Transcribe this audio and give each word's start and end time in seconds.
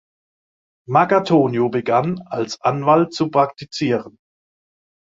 Marcatonio 0.89 1.69
begann, 1.69 2.21
als 2.25 2.59
Anwalt 2.61 3.13
zu 3.13 3.29
praktizieren. 3.29 4.17